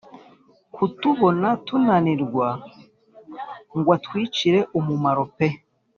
kutubona 0.75 1.47
tunanirwa 1.65 2.47
ngw 3.77 3.87
atwicire 3.97 4.59
umumaro 4.79 5.23
pe! 5.37 5.47